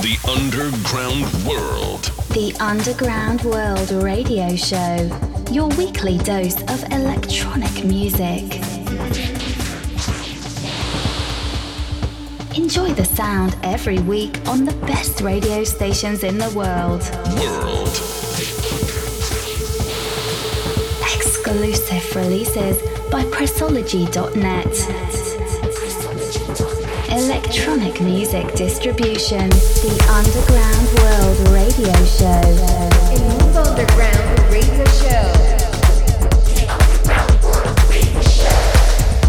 [0.00, 2.02] The Underground World.
[2.34, 5.10] The Underground World Radio Show.
[5.50, 8.60] Your weekly dose of electronic music.
[12.56, 17.02] Enjoy the sound every week on the best radio stations in the world.
[17.40, 17.88] World.
[21.14, 22.80] Exclusive releases
[23.10, 25.23] by Pressology.net.
[27.14, 29.48] Electronic music distribution.
[29.48, 32.42] The Underground World Radio Show.
[33.12, 35.30] El Mundo Underground Radio Show.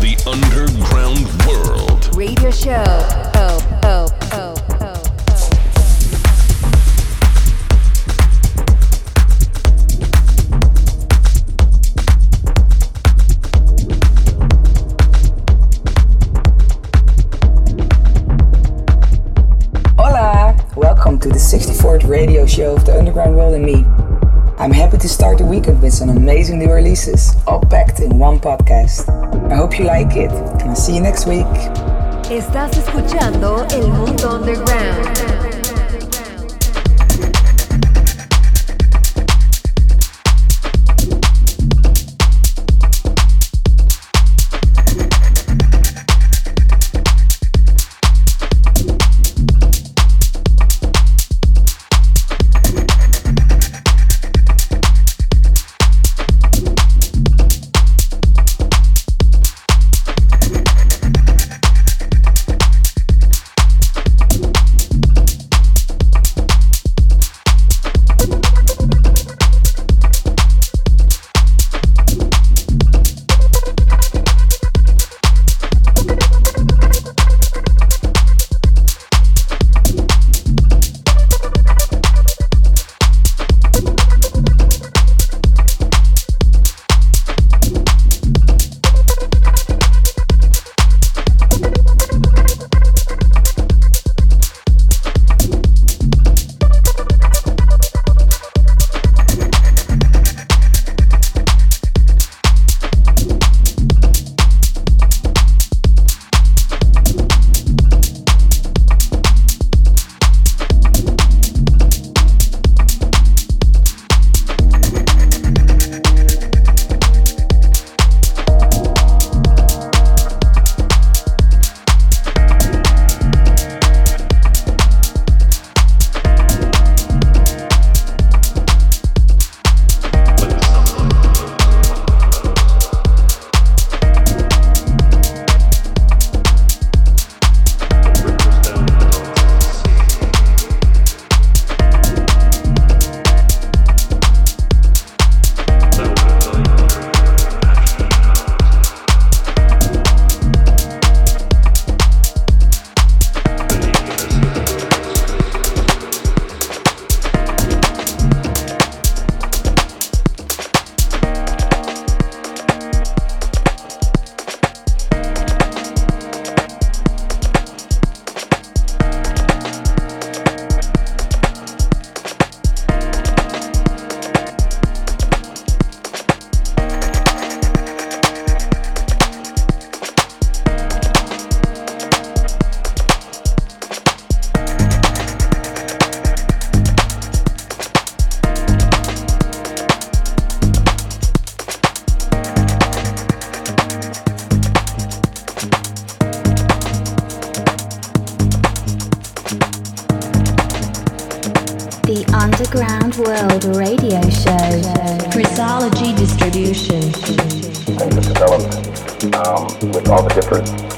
[0.01, 2.15] The Underground World.
[2.17, 3.24] Radio Show.
[22.55, 23.83] Show of the Underground World and me.
[24.57, 28.39] I'm happy to start the weekend with some amazing new releases, all packed in one
[28.39, 29.09] podcast.
[29.51, 31.45] I hope you like it, and I'll see you next week.
[32.29, 35.64] Estás escuchando El Mundo Underground.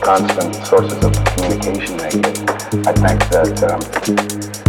[0.08, 2.40] Constant sources of communication get.
[2.88, 4.67] I think that um,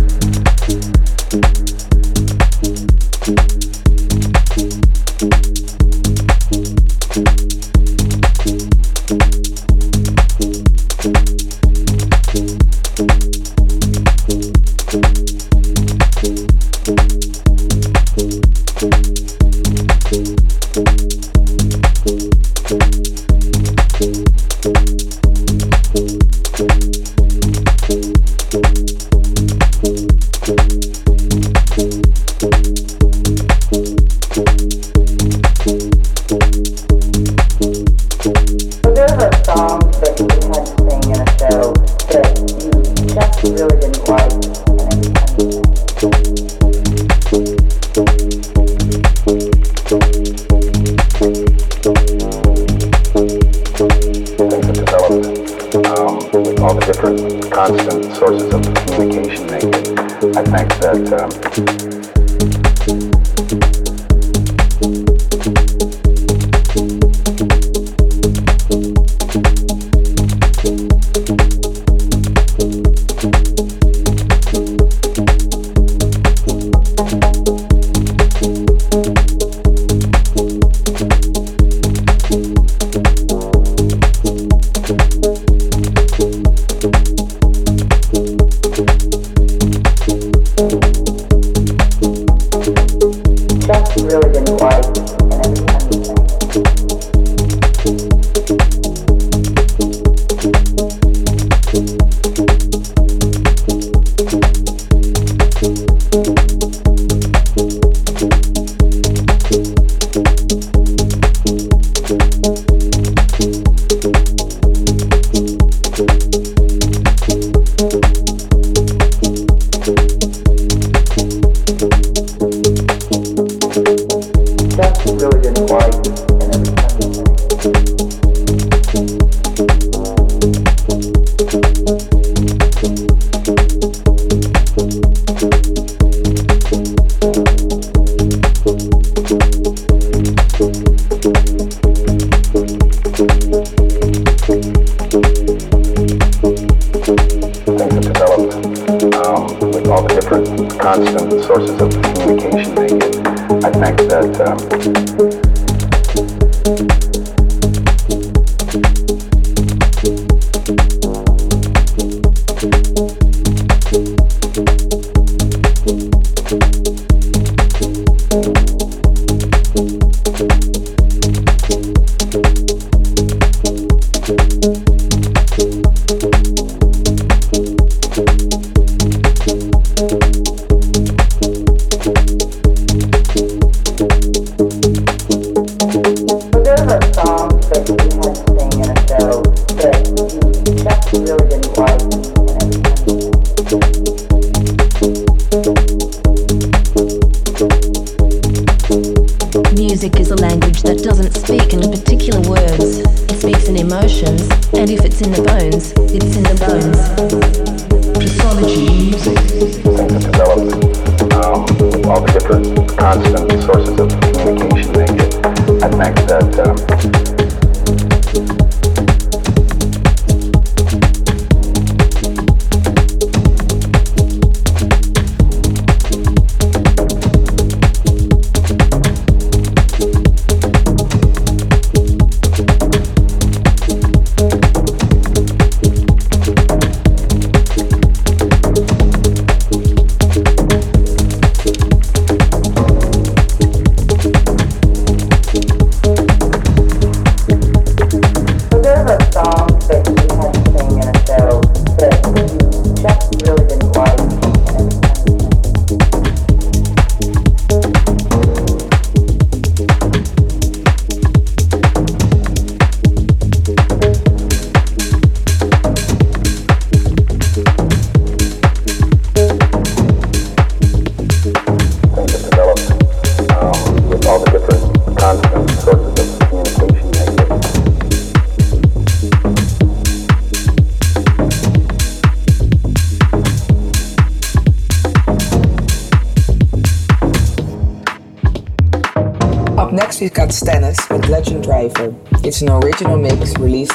[189.80, 190.17] It's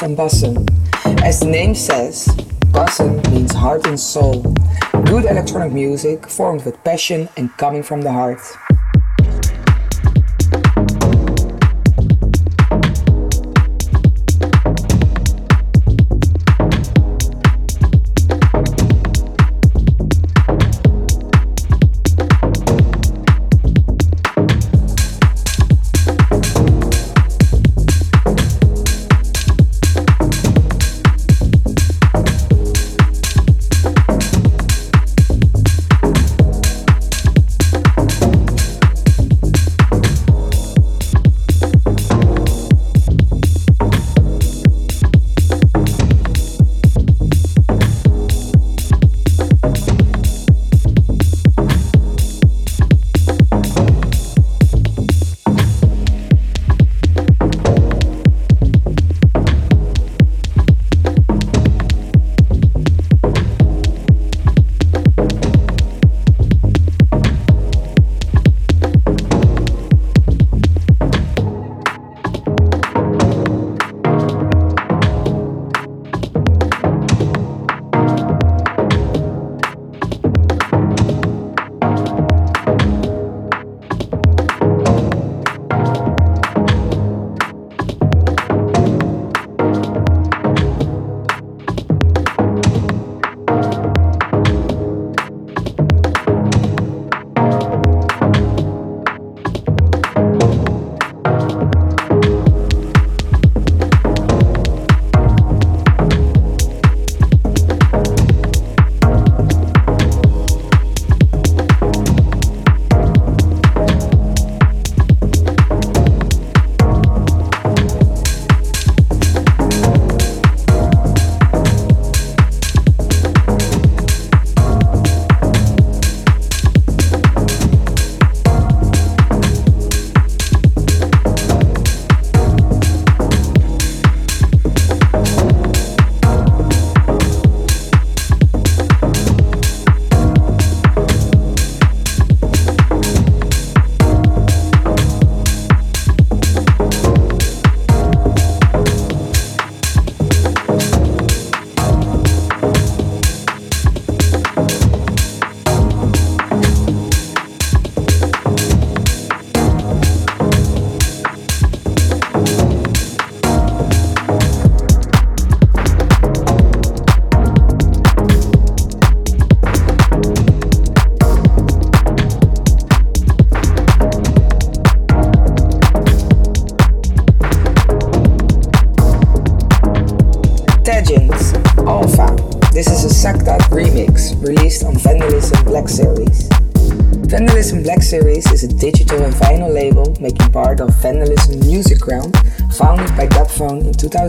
[0.04, 2.28] As the name says,
[2.72, 4.42] Bosom means heart and soul.
[5.06, 8.40] Good electronic music formed with passion and coming from the heart.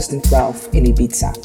[0.08, 1.45] 2012 in Ibiza.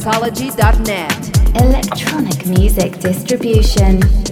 [0.00, 0.56] Releases
[1.56, 4.29] Electronic music distribution.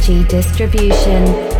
[0.00, 1.59] Energy Distribution.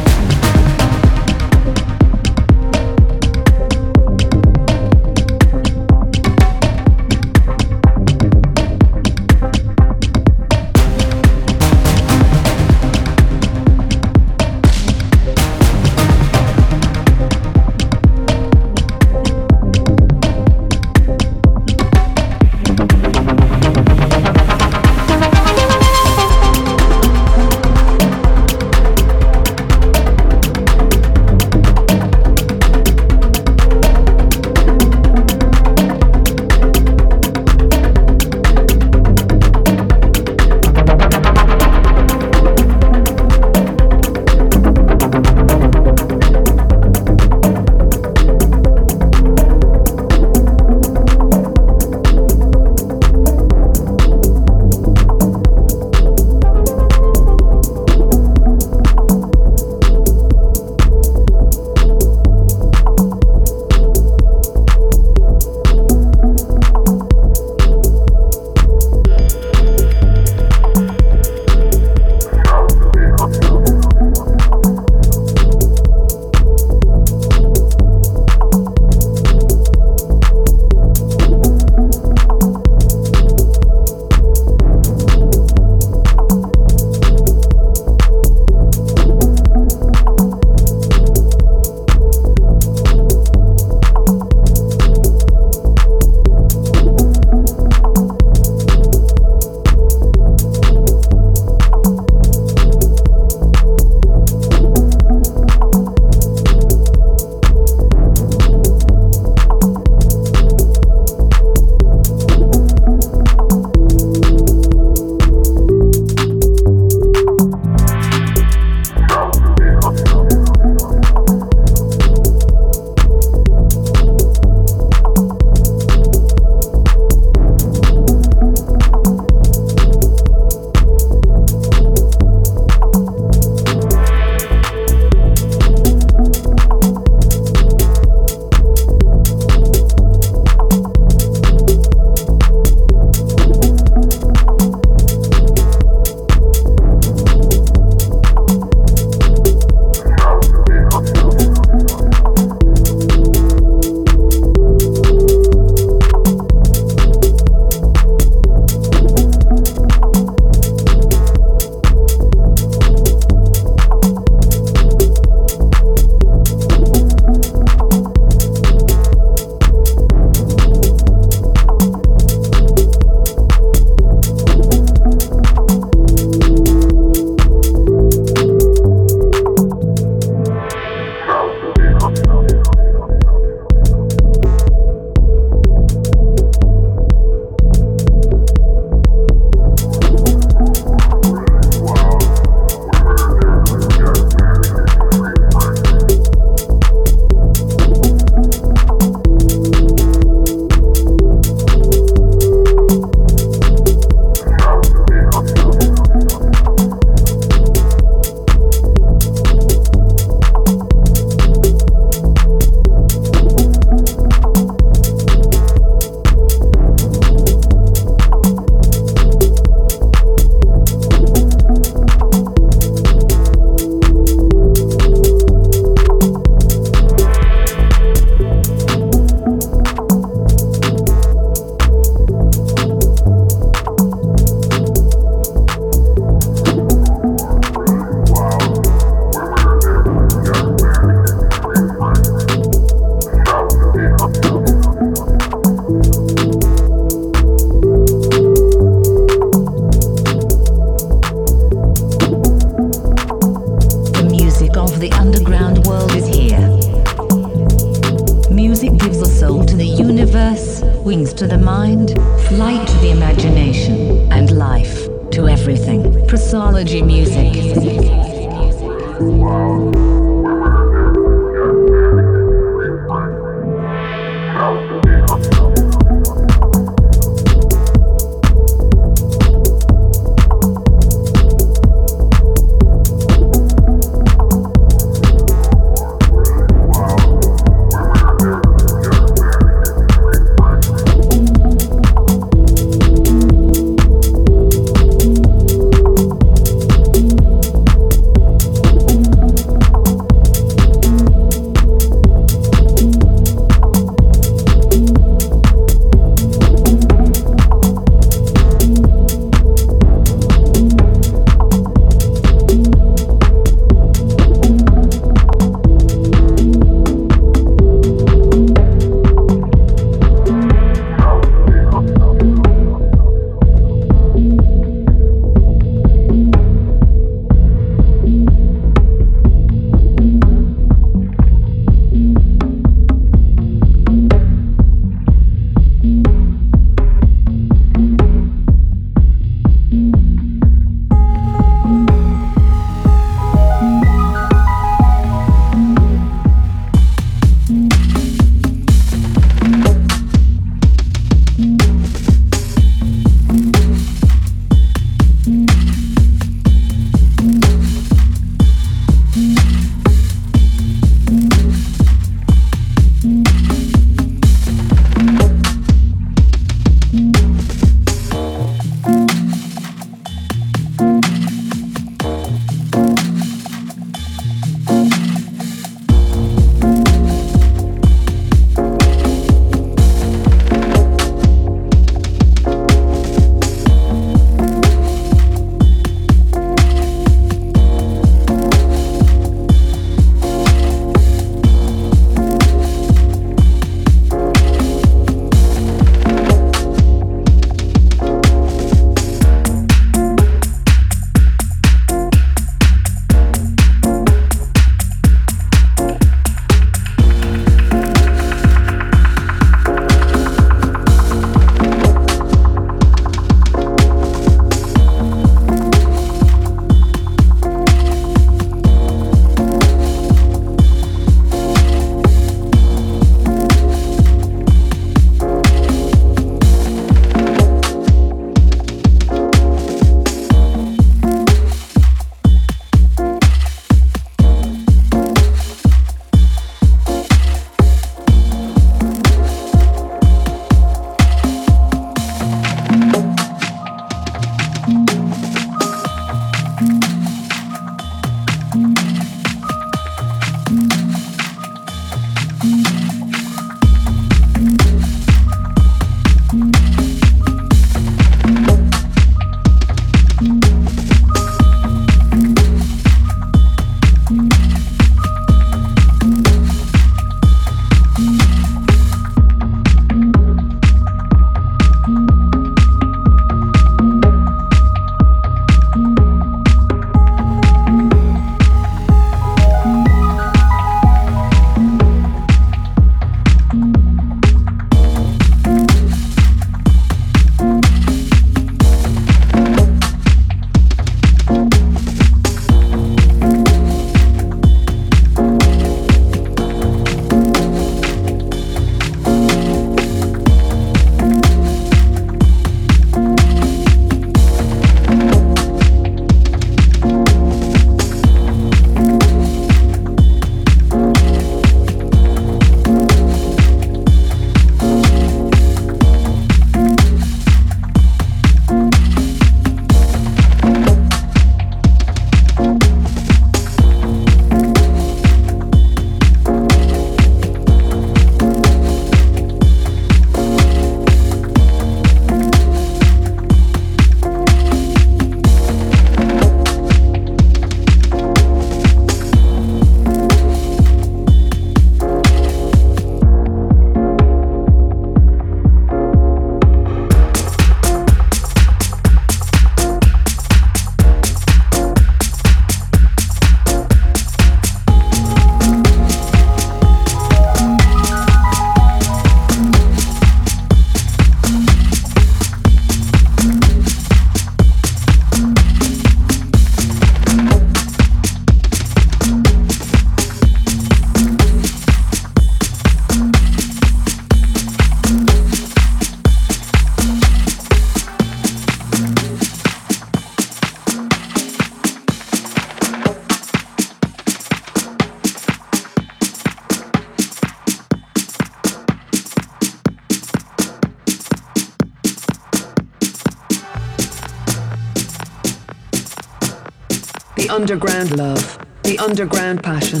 [597.64, 600.00] Underground love, the underground passion,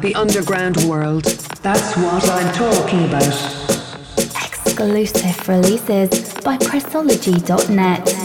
[0.00, 1.22] the underground world.
[1.62, 3.22] That's what I'm talking about.
[4.18, 8.23] Exclusive releases by Pressology.net.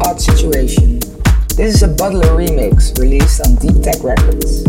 [0.00, 1.00] Odd Situation.
[1.56, 4.64] This is a Bodeler remix released on Deep Tech Records.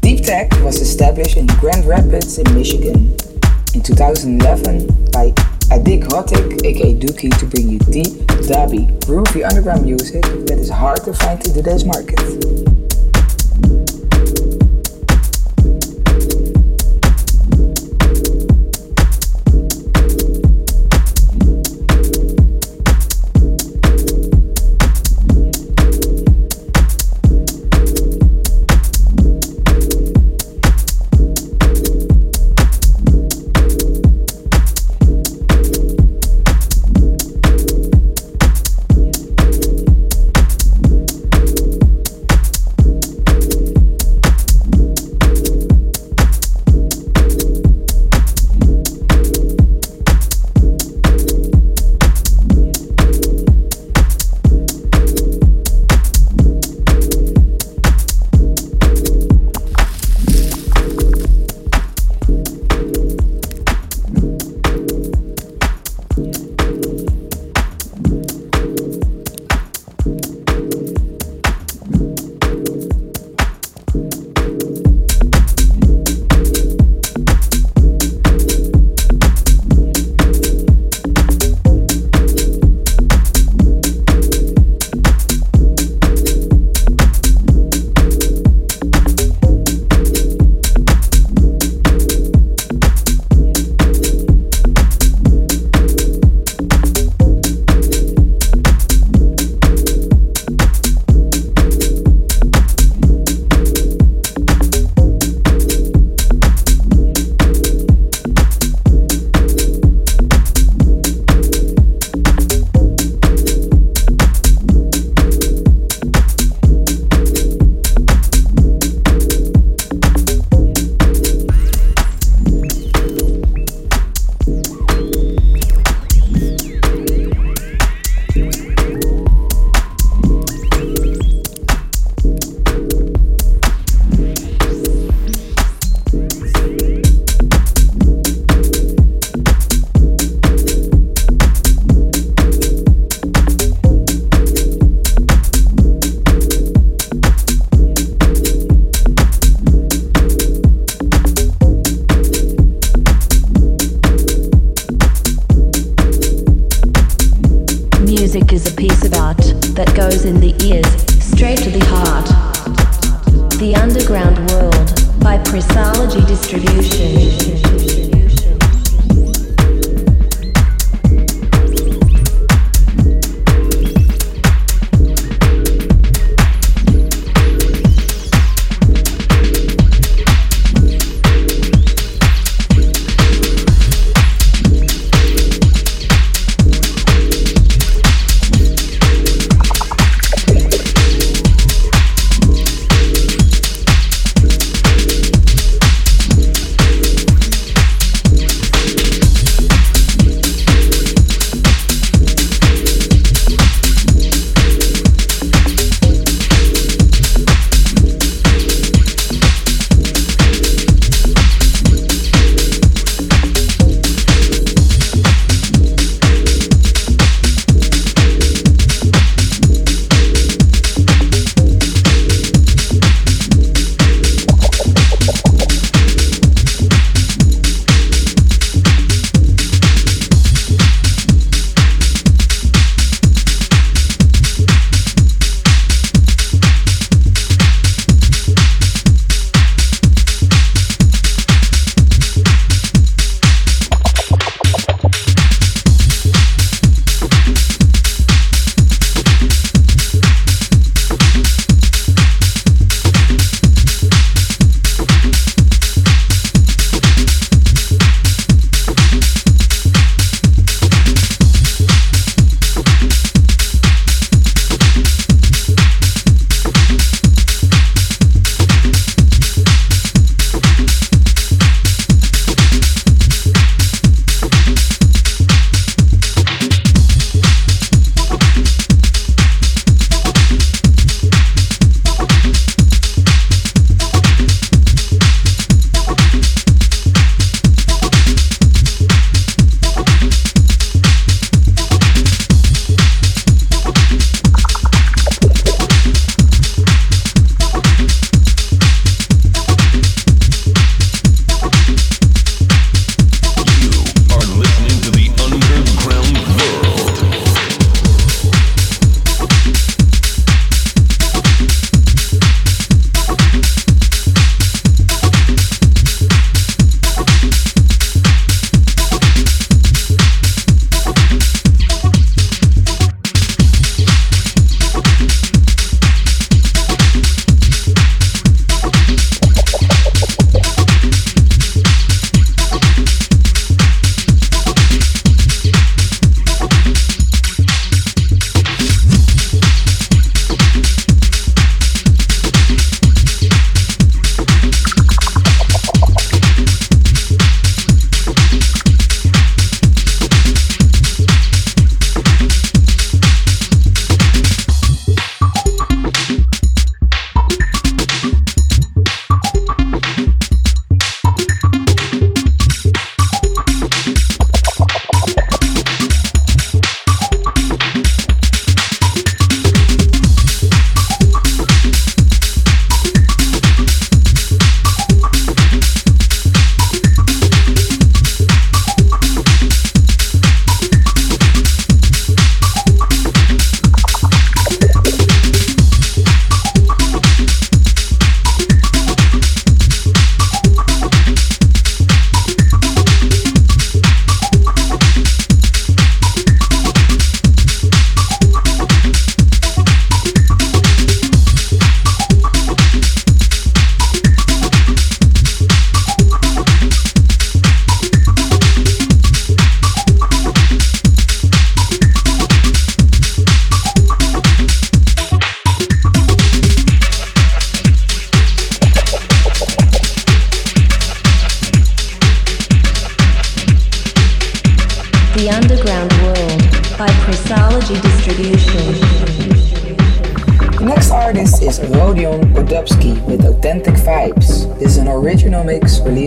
[0.00, 3.16] Deep Tech was established in Grand Rapids in Michigan
[3.74, 5.30] in 2011 by
[5.70, 11.02] Adik Hotik aka Duky to bring you deep, dubby, groovy underground music that is hard
[11.04, 12.77] to find in today's market.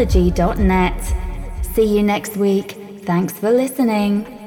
[0.00, 1.64] website, pressology.net.
[1.74, 2.72] See you next week.
[3.04, 4.39] Thanks for listening.